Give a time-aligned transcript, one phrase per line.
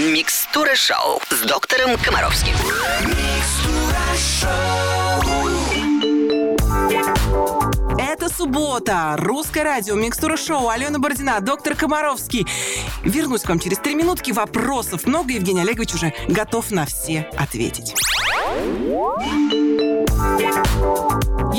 [0.00, 2.54] Микстура шоу с доктором Комаровским.
[7.98, 9.16] Это суббота.
[9.18, 12.46] Русское радио, микстура шоу, Алена Бородина, доктор Комаровский.
[13.04, 14.30] Вернусь к вам через три минутки.
[14.30, 15.32] Вопросов много.
[15.32, 17.94] Евгений Олегович уже готов на все ответить.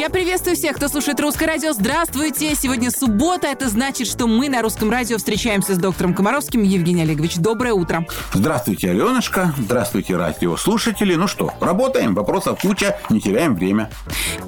[0.02, 1.74] Я приветствую всех, кто слушает Русское радио.
[1.74, 2.56] Здравствуйте!
[2.56, 3.46] Сегодня суббота.
[3.46, 6.64] Это значит, что мы на Русском радио встречаемся с доктором Комаровским.
[6.64, 8.08] Евгений Олегович, доброе утро.
[8.34, 9.54] Здравствуйте, Аленушка.
[9.60, 11.14] Здравствуйте, радиослушатели.
[11.14, 13.92] Ну что, работаем, вопросов куча, не теряем время.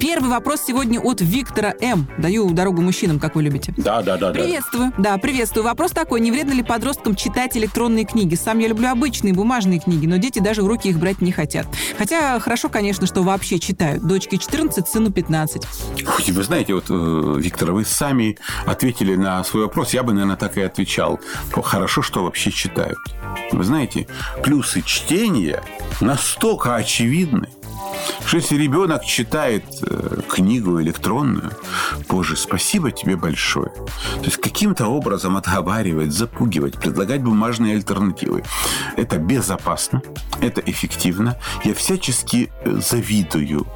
[0.00, 2.08] Первый вопрос сегодня от Виктора М.
[2.18, 3.72] Даю дорогу мужчинам, как вы любите.
[3.76, 4.32] Да, да, да.
[4.32, 4.92] Приветствую.
[4.98, 5.62] Да, приветствую.
[5.62, 6.20] Вопрос такой.
[6.20, 8.34] Не вредно ли подросткам читать электронные книги?
[8.34, 11.68] Сам я люблю обычные бумажные книги, но дети даже в руки их брать не хотят.
[11.96, 14.02] Хотя хорошо, конечно, что вообще читают.
[14.02, 15.43] Дочке 14, сыну 15.
[15.96, 19.94] Ой, Вы знаете, вот, э, Виктор, вы сами ответили на свой вопрос.
[19.94, 21.20] Я бы, наверное, так и отвечал.
[21.52, 22.98] Хорошо, что вообще читают.
[23.52, 24.06] Вы знаете,
[24.42, 25.62] плюсы чтения
[26.00, 27.48] настолько очевидны,
[28.26, 31.50] что если ребенок читает э, книгу электронную,
[32.08, 33.70] боже, спасибо тебе большое.
[33.70, 38.44] То есть каким-то образом отговаривать, запугивать, предлагать бумажные альтернативы.
[38.96, 40.02] Это безопасно,
[40.40, 41.38] это эффективно.
[41.64, 43.66] Я всячески э, завидую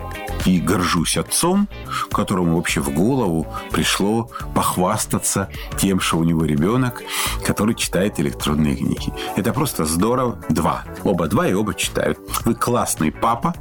[0.45, 1.69] и горжусь отцом,
[2.13, 7.03] которому вообще в голову пришло похвастаться тем, что у него ребенок,
[7.47, 9.13] который читает электронные книги.
[9.37, 10.39] Это просто здорово.
[10.49, 10.85] Два.
[11.05, 12.19] Оба два и оба читают.
[12.45, 13.55] Вы классный папа,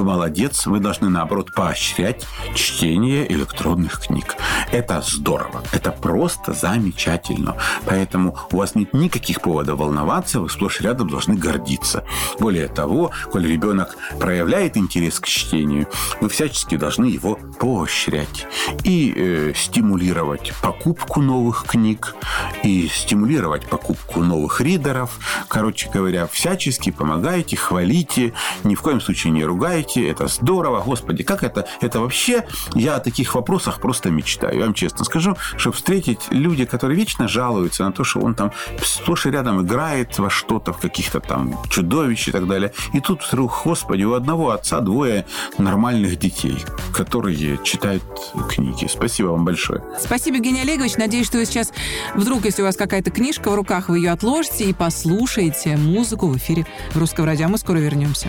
[0.00, 4.36] вы молодец, вы должны, наоборот, поощрять чтение электронных книг.
[4.72, 5.62] Это здорово.
[5.72, 7.56] Это просто замечательно.
[7.84, 12.04] Поэтому у вас нет никаких поводов волноваться, вы сплошь и рядом должны гордиться.
[12.38, 15.86] Более того, коль ребенок проявляет интерес к чтению,
[16.20, 18.46] вы всячески должны его поощрять
[18.84, 22.14] и э, стимулировать покупку новых книг,
[22.62, 25.18] и стимулировать покупку новых ридеров.
[25.48, 28.32] Короче говоря, всячески помогаете, хвалите,
[28.64, 29.89] ни в коем случае не ругаете.
[29.96, 30.82] Это здорово.
[30.82, 31.66] Господи, как это?
[31.80, 32.46] Это вообще...
[32.74, 34.58] Я о таких вопросах просто мечтаю.
[34.58, 38.52] Я вам честно скажу, чтобы встретить люди, которые вечно жалуются на то, что он там
[38.82, 42.72] сплошь и рядом играет во что-то, в каких-то там чудовищ и так далее.
[42.92, 45.26] И тут вдруг, господи, у одного отца двое
[45.58, 46.64] нормальных детей,
[46.94, 48.02] которые читают
[48.48, 48.86] книги.
[48.86, 49.82] Спасибо вам большое.
[49.98, 50.96] Спасибо, Евгений Олегович.
[50.96, 51.72] Надеюсь, что вы сейчас
[52.14, 56.36] вдруг, если у вас какая-то книжка в руках, вы ее отложите и послушаете музыку в
[56.36, 57.48] эфире Русского радио.
[57.48, 58.28] Мы скоро вернемся.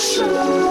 [0.00, 0.69] В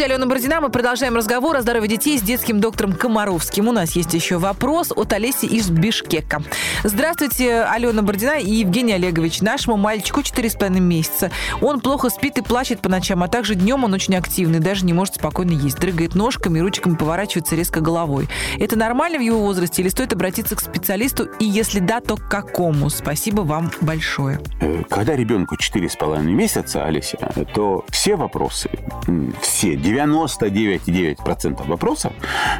[0.00, 3.68] студии Алена Бородина мы продолжаем разговор о здоровье детей с детским доктором Комаровским.
[3.68, 6.42] У нас есть еще вопрос от Олеси из Бишкека.
[6.84, 9.42] Здравствуйте, Алена Бородина и Евгений Олегович.
[9.42, 11.30] Нашему мальчику 4,5 месяца.
[11.60, 14.94] Он плохо спит и плачет по ночам, а также днем он очень активный, даже не
[14.94, 15.78] может спокойно есть.
[15.78, 18.26] Дрыгает ножками, ручками поворачивается резко головой.
[18.58, 21.24] Это нормально в его возрасте или стоит обратиться к специалисту?
[21.40, 22.88] И если да, то к какому?
[22.88, 24.40] Спасибо вам большое.
[24.62, 27.18] Э, Когда ребенку 4,5 месяца, Олеся,
[27.52, 28.70] то все вопросы,
[29.42, 32.12] все 99,9% вопросов,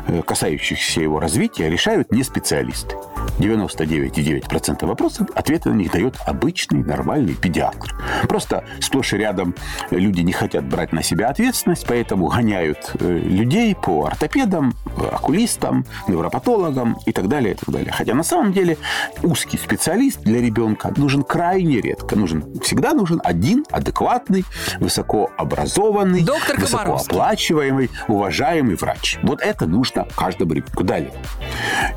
[0.06, 2.96] э, касающихся его развития, решают не специалисты.
[3.38, 7.94] 99,9% вопросов ответы на них дает обычный нормальный педиатр.
[8.28, 9.54] Просто сплошь и рядом
[9.90, 15.86] люди не хотят брать на себя ответственность, поэтому гоняют э, людей по ортопедам, э, окулистам,
[16.08, 17.92] невропатологам и так далее, и так далее.
[17.92, 18.76] Хотя на самом деле
[19.22, 22.16] узкий специалист для ребенка нужен крайне редко.
[22.16, 24.44] Нужен, всегда нужен один адекватный,
[24.78, 27.09] высокообразованный, Доктор Комаровский.
[27.10, 29.18] Высокооплачиваемый, уважаемый врач.
[29.22, 30.84] Вот это нужно каждому ребенку.
[30.84, 31.12] Далее.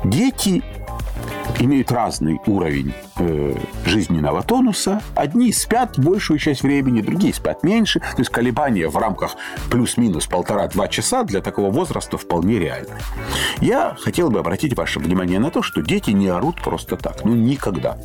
[0.04, 0.62] Дети
[1.58, 3.54] имеют разный уровень э,
[3.86, 5.00] жизненного тонуса.
[5.14, 8.00] Одни спят большую часть времени, другие спят меньше.
[8.00, 9.36] То есть колебания в рамках
[9.70, 12.94] плюс-минус полтора-два часа для такого возраста вполне реальны.
[13.60, 17.24] Я хотел бы обратить ваше внимание на то, что дети не орут просто так.
[17.24, 17.98] Ну, никогда.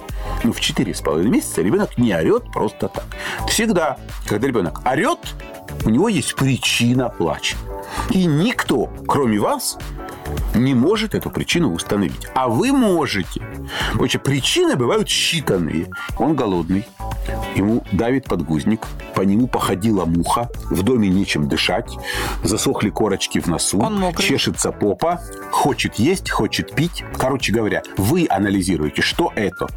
[0.44, 3.06] Ну, в 4,5 месяца ребенок не орет просто так.
[3.48, 5.20] Всегда, когда ребенок орет,
[5.86, 7.56] у него есть причина плача.
[8.10, 9.78] И никто, кроме вас,
[10.54, 12.28] не может эту причину установить.
[12.34, 13.42] А вы можете.
[13.92, 15.92] Потому что причины бывают считанные.
[16.18, 16.86] Он голодный.
[17.56, 18.86] Ему давит подгузник.
[19.16, 20.50] По нему походила муха.
[20.70, 21.98] В доме нечем дышать.
[22.44, 23.80] Засохли корочки в носу.
[23.80, 24.28] Он мокрый.
[24.28, 25.22] Чешется попа.
[25.52, 27.04] Хочет есть, хочет пить.
[27.18, 29.68] Короче говоря, вы анализируете, что это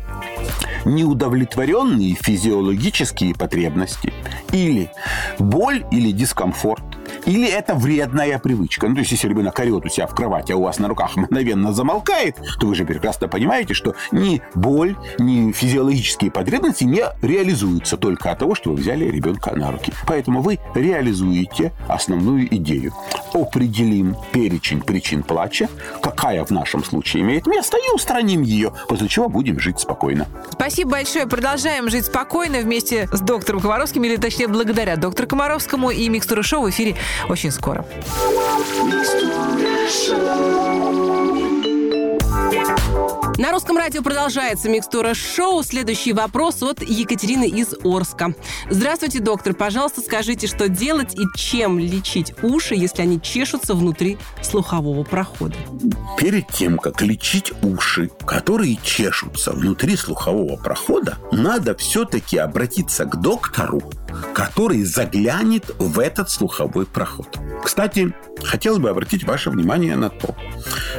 [0.85, 4.13] неудовлетворенные физиологические потребности
[4.53, 4.91] или
[5.39, 6.83] боль или дискомфорт
[7.27, 8.89] Или это вредная привычка.
[8.89, 11.17] Ну, то есть, если ребенок орет у себя в кровати, а у вас на руках
[11.17, 17.97] мгновенно замолкает, то вы же прекрасно понимаете, что ни боль, ни физиологические потребности не реализуются
[17.97, 19.93] только от того, что вы взяли ребенка на руки.
[20.07, 22.93] Поэтому вы реализуете основную идею.
[23.35, 25.69] Определим перечень причин плача,
[26.01, 30.27] какая в нашем случае имеет место, и устраним ее, после чего будем жить спокойно.
[30.51, 31.27] Спасибо большое.
[31.27, 36.63] Продолжаем жить спокойно вместе с доктором Комаровским, или точнее благодаря доктору Комаровскому и Микстура Шоу
[36.63, 36.97] в эфире
[37.29, 37.85] очень скоро.
[43.39, 45.65] На русском радио продолжается микстура шоу.
[45.65, 48.35] Следующий вопрос от Екатерины из Орска.
[48.71, 49.55] Здравствуйте, доктор.
[49.55, 55.57] Пожалуйста, скажите, что делать и чем лечить уши, если они чешутся внутри слухового прохода?
[56.19, 63.83] Перед тем, как лечить уши, которые чешутся внутри слухового прохода, надо все-таки обратиться к доктору,
[64.35, 67.39] который заглянет в этот слуховой проход.
[67.63, 70.35] Кстати, хотел бы обратить ваше внимание на то,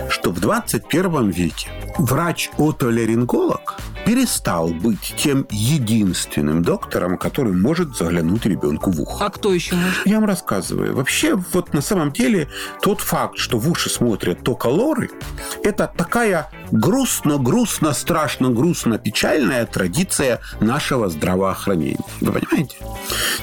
[0.09, 3.75] что в 21 веке врач-отоларинголог
[4.05, 9.25] перестал быть тем единственным доктором, который может заглянуть ребенку в ухо.
[9.25, 10.05] А кто еще может?
[10.05, 10.95] Я вам рассказываю.
[10.95, 12.49] Вообще, вот на самом деле,
[12.81, 15.09] тот факт, что в уши смотрят только лоры,
[15.63, 21.99] это такая грустно-грустно, страшно-грустно печальная традиция нашего здравоохранения.
[22.19, 22.77] Вы понимаете?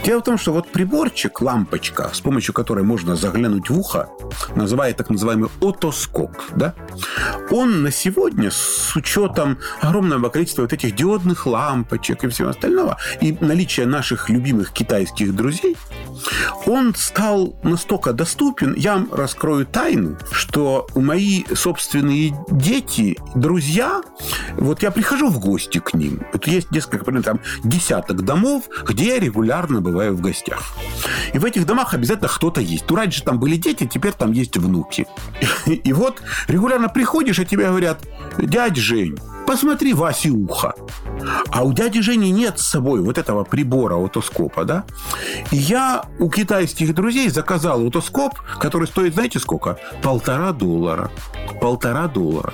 [0.04, 4.08] Дело в том, что вот приборчик, лампочка, с помощью которой можно заглянуть в ухо,
[4.56, 6.74] называют так называемый отоскоп, да?
[7.50, 13.36] Он на сегодня с учетом огромного количества вот этих диодных лампочек и всего остального, и
[13.40, 15.76] наличия наших любимых китайских друзей,
[16.66, 24.02] он стал настолько доступен, я вам раскрою тайну, что мои собственные дети, друзья,
[24.56, 26.22] вот я прихожу в гости к ним.
[26.32, 30.74] Вот есть несколько, примерно там десяток домов, где я регулярно бываю в гостях.
[31.32, 32.84] И в этих домах обязательно кто-то есть.
[32.88, 35.06] Ну, раньше там были дети, теперь там есть внуки.
[35.66, 38.00] И вот регулярно приходишь, и тебе говорят,
[38.38, 39.18] дядь Жень,
[39.50, 40.74] посмотри Васе ухо.
[41.50, 44.84] А у дяди Жени нет с собой вот этого прибора отоскопа, да?
[45.50, 49.76] И я у китайских друзей заказал отоскоп, который стоит, знаете сколько?
[50.04, 51.10] Полтора доллара.
[51.60, 52.52] Полтора доллара.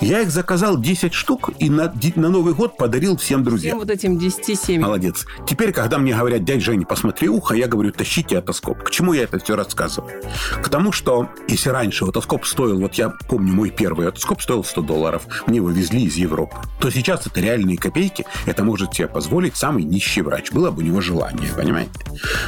[0.00, 3.72] Я их заказал 10 штук и на, на Новый год подарил всем друзьям.
[3.72, 4.82] Всем вот этим 10 семьям.
[4.82, 5.26] Молодец.
[5.46, 8.82] Теперь, когда мне говорят, дядь Женя, посмотри ухо, я говорю, тащите отоскоп.
[8.82, 10.22] К чему я это все рассказываю?
[10.62, 14.82] К тому, что если раньше отоскоп стоил, вот я помню, мой первый отоскоп стоил 100
[14.82, 19.56] долларов, мне его везли из Европы, то сейчас это реальные копейки, это может себе позволить
[19.56, 20.52] самый нищий врач.
[20.52, 21.92] Было бы у него желание, понимаете?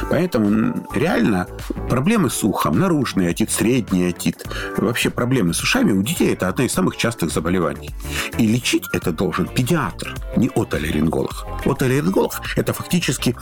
[0.09, 1.47] Поэтому реально
[1.89, 4.45] проблемы с ухом, наружный отит, средний отит,
[4.77, 7.91] вообще проблемы с ушами у детей это одна из самых частых заболеваний заболеваний.
[8.39, 11.45] И лечить это должен педиатр, не отоларинголог.
[11.65, 13.35] Отоларинголог– это фактически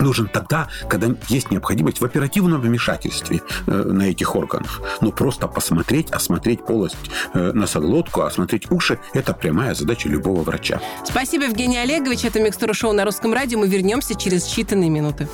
[0.00, 4.80] нужен тогда, когда есть необходимость в оперативном вмешательстве э, на этих органах.
[5.00, 6.96] Но просто посмотреть, осмотреть полость
[7.34, 10.80] э, носоглотку, осмотреть уши– это прямая задача любого врача.
[11.04, 12.24] Спасибо, Евгений Олегович.
[12.24, 13.58] Это «Микстура шоу» на Русском радио.
[13.58, 15.28] Мы вернемся через считанные минуты.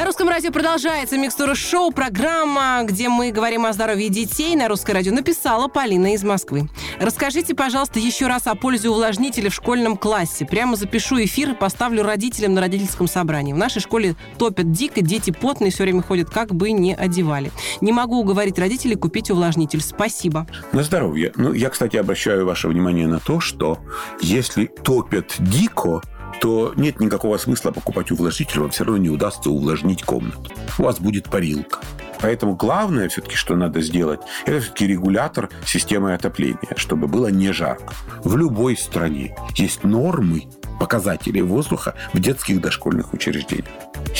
[0.00, 4.56] На русском радио продолжается «Микстура шоу», программа, где мы говорим о здоровье детей.
[4.56, 6.70] На русское радио написала Полина из Москвы.
[6.98, 10.46] Расскажите, пожалуйста, еще раз о пользе увлажнителя в школьном классе.
[10.46, 13.52] Прямо запишу эфир и поставлю родителям на родительском собрании.
[13.52, 17.52] В нашей школе топят дико, дети потные, все время ходят, как бы не одевали.
[17.82, 19.82] Не могу уговорить родителей купить увлажнитель.
[19.82, 20.46] Спасибо.
[20.72, 21.34] На здоровье.
[21.36, 23.76] Ну, я, кстати, обращаю ваше внимание на то, что
[24.22, 26.00] если топят дико,
[26.40, 30.50] то нет никакого смысла покупать увлажнитель, вам все равно не удастся увлажнить комнату.
[30.78, 31.80] У вас будет парилка.
[32.20, 37.94] Поэтому главное все-таки, что надо сделать, это все-таки регулятор системы отопления, чтобы было не жарко.
[38.24, 40.44] В любой стране есть нормы
[40.78, 43.68] показателей воздуха в детских дошкольных учреждениях.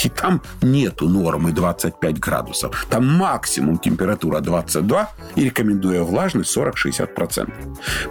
[0.03, 2.87] И там нету нормы 25 градусов.
[2.89, 7.51] Там максимум температура 22 и рекомендуя влажность 40-60%.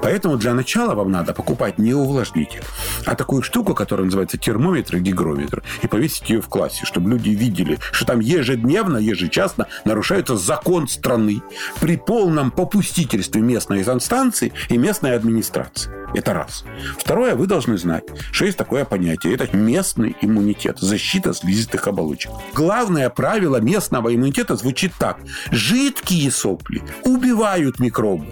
[0.02, 2.62] Поэтому для начала вам надо покупать не увлажнитель,
[3.06, 7.30] а такую штуку, которая называется термометр и гигрометр, и повесить ее в классе, чтобы люди
[7.30, 11.42] видели, что там ежедневно, ежечасно нарушается закон страны
[11.80, 15.99] при полном попустительстве местной санстанции и местной администрации.
[16.14, 16.64] Это раз.
[16.98, 19.34] Второе, вы должны знать, что есть такое понятие.
[19.34, 22.32] Это местный иммунитет, защита слизистых оболочек.
[22.54, 25.18] Главное правило местного иммунитета звучит так.
[25.50, 28.26] Жидкие сопли убивают микробы,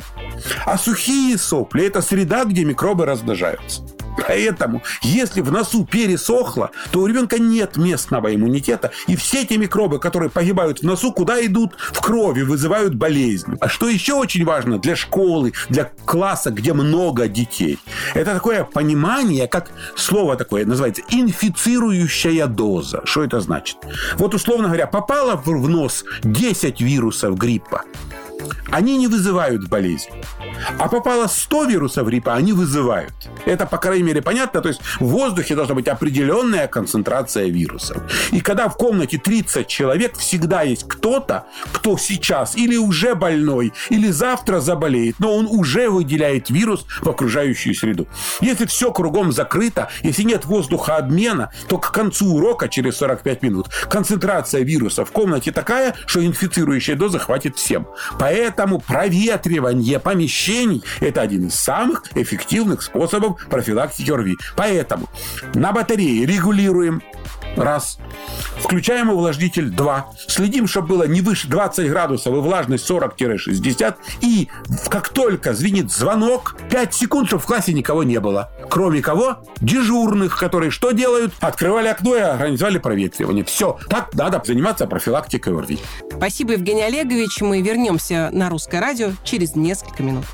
[0.66, 3.82] а сухие сопли– это среда, где микробы размножаются.
[4.26, 9.98] Поэтому, если в носу пересохло, то у ребенка нет местного иммунитета, и все эти микробы,
[9.98, 11.76] которые погибают в носу, куда идут?
[11.78, 13.56] В крови, вызывают болезнь.
[13.60, 17.78] А что еще очень важно для школы, для класса, где много детей?
[18.14, 23.02] Это такое понимание, как слово такое называется, инфицирующая доза.
[23.04, 23.76] Что это значит?
[24.16, 27.84] Вот, условно говоря, попало в нос 10 вирусов гриппа,
[28.70, 30.10] они не вызывают болезнь.
[30.78, 33.12] А попало 100 вирусов гриппа, они вызывают.
[33.46, 34.60] Это, по крайней мере, понятно.
[34.60, 37.98] То есть в воздухе должна быть определенная концентрация вирусов.
[38.32, 44.10] И когда в комнате 30 человек, всегда есть кто-то, кто сейчас или уже больной, или
[44.10, 48.06] завтра заболеет, но он уже выделяет вирус в окружающую среду.
[48.40, 54.62] Если все кругом закрыто, если нет воздухообмена, то к концу урока, через 45 минут, концентрация
[54.62, 57.86] вируса в комнате такая, что инфицирующая доза хватит всем.
[58.18, 58.27] Поэтому
[58.78, 64.36] проветривание помещений– это один из самых эффективных способов профилактики ОРВИ.
[64.56, 65.08] Поэтому
[65.54, 67.02] на батарее регулируем
[67.56, 67.98] Раз.
[68.58, 69.70] Включаем увлажнитель.
[69.70, 70.10] Два.
[70.28, 73.94] Следим, чтобы было не выше 20 градусов и влажность 40-60.
[74.20, 74.48] И
[74.88, 78.50] как только звенит звонок, 5 секунд, чтобы в классе никого не было.
[78.68, 79.38] Кроме кого?
[79.60, 81.32] Дежурных, которые что делают?
[81.40, 83.44] Открывали окно и организовали проветривание.
[83.44, 83.78] Все.
[83.88, 85.78] Так надо заниматься профилактикой ОРВИ.
[86.16, 87.40] Спасибо, Евгений Олегович.
[87.40, 90.24] Мы вернемся на русское радио через несколько минут.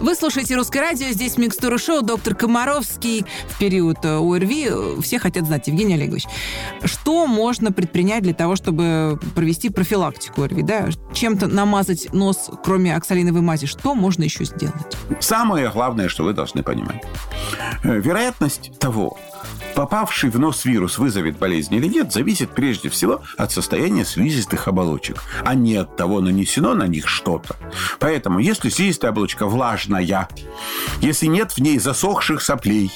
[0.00, 3.26] Вы слушаете «Русское радио», здесь «Микстура шоу», доктор Комаровский.
[3.48, 6.24] В период э, ОРВИ э, все хотят знать, Евгений Олегович,
[6.84, 10.62] что можно предпринять для того, чтобы провести профилактику ОРВИ?
[10.62, 10.88] Да?
[11.12, 14.96] Чем-то намазать нос, кроме оксалиновой мази, что можно еще сделать?
[15.18, 17.02] Самое главное, что вы должны понимать.
[17.82, 19.18] Э, вероятность того,
[19.74, 25.22] попавший в нос вирус вызовет болезнь или нет, зависит прежде всего от состояния слизистых оболочек,
[25.44, 27.56] а не от того, нанесено на них что-то.
[27.98, 30.28] Поэтому, если слизистая оболочка влажная,
[31.00, 32.90] если нет в ней засохших соплей,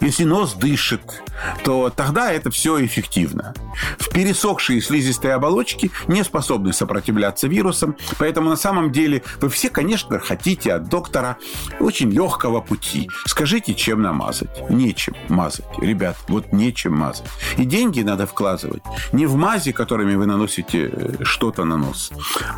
[0.00, 1.22] если нос дышит,
[1.64, 3.54] то тогда это все эффективно.
[3.98, 10.18] В пересохшие слизистые оболочки не способны сопротивляться вирусам, поэтому на самом деле вы все, конечно,
[10.18, 11.38] хотите от доктора
[11.80, 13.08] очень легкого пути.
[13.26, 14.70] Скажите, чем намазать?
[14.70, 15.66] Нечем мазать.
[15.98, 17.26] Ребят, вот нечем мазать.
[17.56, 22.12] И деньги надо вкладывать не в мази, которыми вы наносите э, что-то на нос,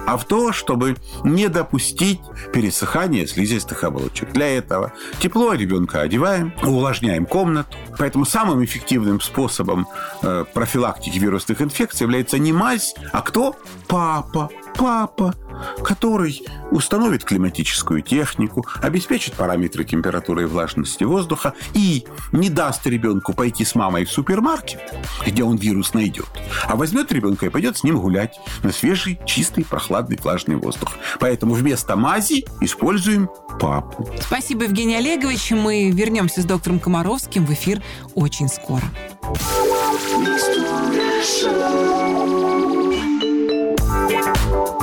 [0.07, 2.21] а в то, чтобы не допустить
[2.53, 4.31] пересыхания слизистых оболочек.
[4.33, 7.79] Для этого тепло ребенка одеваем, увлажняем комнату.
[7.97, 9.89] Поэтому самым эффективным способом
[10.21, 13.57] э, профилактики вирусных инфекций является не мазь, а кто?
[13.89, 14.51] Папа.
[14.77, 15.35] Папа
[15.83, 23.64] который установит климатическую технику, обеспечит параметры температуры и влажности воздуха и не даст ребенку пойти
[23.64, 24.81] с мамой в супермаркет,
[25.26, 26.29] где он вирус найдет,
[26.67, 30.93] а возьмет ребенка и пойдет с ним гулять на свежий, чистый, прохладный, влажный воздух.
[31.19, 33.29] Поэтому вместо мази используем
[33.61, 34.09] папу.
[34.21, 35.50] Спасибо, Евгений Олегович.
[35.52, 37.83] Мы вернемся с доктором Комаровским в эфир
[38.14, 38.85] очень скоро.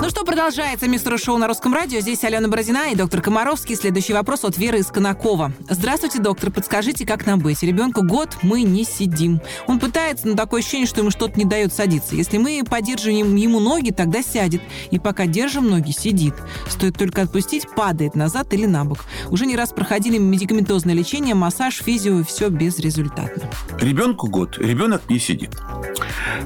[0.07, 1.99] Ну что, продолжается мистер шоу на русском радио.
[1.99, 3.75] Здесь Алена Бородина и доктор Комаровский.
[3.75, 5.51] Следующий вопрос от Веры из Конакова.
[5.69, 6.49] Здравствуйте, доктор.
[6.49, 7.61] Подскажите, как нам быть?
[7.61, 9.41] Ребенку год, мы не сидим.
[9.67, 12.15] Он пытается, но такое ощущение, что ему что-то не дает садиться.
[12.15, 14.61] Если мы поддерживаем ему ноги, тогда сядет.
[14.91, 16.35] И пока держим ноги, сидит.
[16.69, 18.99] Стоит только отпустить, падает назад или на бок.
[19.29, 23.51] Уже не раз проходили медикаментозное лечение, массаж, физио, все безрезультатно.
[23.81, 25.57] Ребенку год, ребенок не сидит.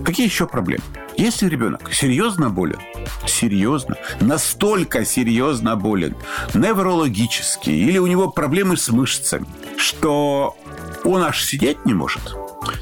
[0.04, 0.84] Какие еще проблемы?
[1.22, 2.80] Если ребенок серьезно болен,
[3.28, 6.16] серьезно, настолько серьезно болен,
[6.56, 9.46] неврологически, или у него проблемы с мышцами,
[9.78, 10.58] что
[11.04, 12.24] он аж сидеть не может,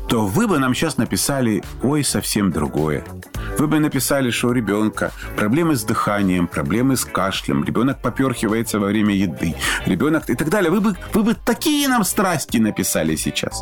[0.08, 3.04] то вы бы нам сейчас написали «Ой, совсем другое».
[3.58, 8.88] Вы бы написали, что у ребенка проблемы с дыханием, проблемы с кашлем, ребенок поперхивается во
[8.88, 9.54] время еды,
[9.86, 10.72] ребенок и так далее.
[10.72, 13.62] Вы бы, вы бы такие нам страсти написали сейчас.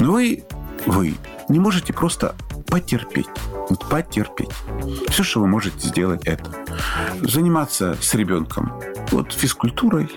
[0.00, 0.44] Но вы,
[0.84, 1.14] вы
[1.48, 2.34] не можете просто
[2.72, 3.28] потерпеть.
[3.68, 4.48] Вот потерпеть.
[5.10, 6.61] Все, что вы можете сделать, это
[7.20, 8.72] заниматься с ребенком
[9.10, 10.10] вот физкультурой,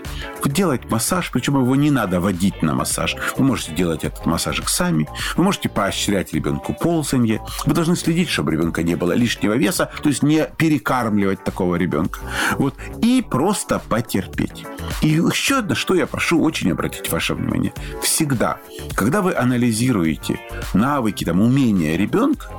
[0.45, 3.15] делать массаж, причем его не надо водить на массаж.
[3.37, 8.51] Вы можете делать этот массажик сами, вы можете поощрять ребенку ползанье, вы должны следить, чтобы
[8.51, 12.19] ребенка не было лишнего веса, то есть не перекармливать такого ребенка.
[12.57, 12.75] Вот.
[13.01, 14.65] И просто потерпеть.
[15.01, 17.73] И еще одно, что я прошу очень обратить ваше внимание.
[18.01, 18.59] Всегда,
[18.95, 20.39] когда вы анализируете
[20.73, 22.49] навыки, там, умения ребенка,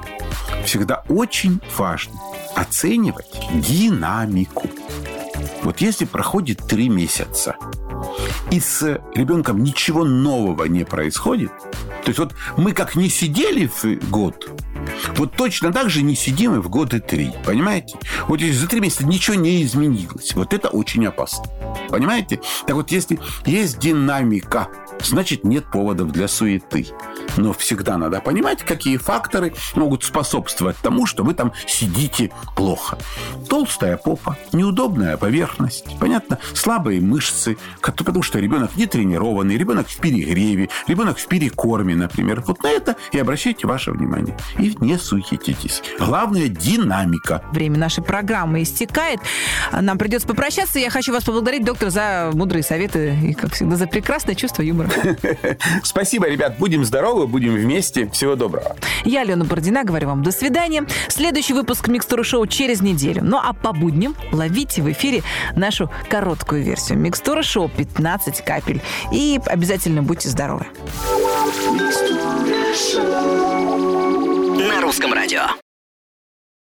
[0.65, 2.15] всегда очень важно
[2.57, 4.69] оценивать динамику.
[5.63, 7.57] Вот если проходит три месяца,
[8.51, 11.51] и с ребенком ничего нового не происходит,
[12.03, 14.49] То есть вот мы как не сидели в год,
[15.17, 17.33] вот точно так же не сидим и в годы три.
[17.45, 17.99] Понимаете?
[18.29, 20.35] Вот если за три месяца ничего не изменилось.
[20.35, 21.45] Вот это очень опасно.
[21.89, 22.41] Понимаете?
[22.67, 24.69] Так вот, если есть динамика,
[25.01, 26.87] значит, нет поводов для суеты.
[27.37, 32.99] Но всегда надо понимать, какие факторы могут способствовать тому, что вы там сидите плохо.
[33.49, 40.69] Толстая попа, неудобная поверхность, понятно, слабые мышцы, потому что ребенок не тренированный, ребенок в перегреве,
[40.87, 42.43] ребенок в перекорме, например.
[42.47, 44.37] Вот на это и обращайте ваше внимание.
[44.59, 45.83] И не суетитесь.
[45.99, 47.43] Главное– динамика.
[47.53, 49.21] Время нашей программы истекает.
[49.73, 50.79] Нам придется попрощаться.
[50.79, 54.91] Я хочу вас поблагодарить, доктор, за мудрые советы и, как всегда, за прекрасное чувство юмора.
[55.83, 56.57] Спасибо, ребят.
[56.59, 58.09] Будем здоровы, будем вместе.
[58.11, 58.77] Всего доброго.
[59.05, 60.87] Я, Алена Бородина, говорю вам до свидания.
[61.09, 63.23] Следующий выпуск «Микстуры шоу» через неделю.
[63.25, 65.23] Ну а по будням ловите в эфире
[65.55, 66.99] нашу короткую версию.
[66.99, 67.69] «Микстура шоу»
[68.27, 68.83] 15 капель.
[69.13, 70.67] И обязательно будьте здоровы.
[74.69, 75.66] На русском радио.